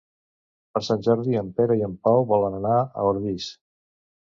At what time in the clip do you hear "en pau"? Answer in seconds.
1.89-2.27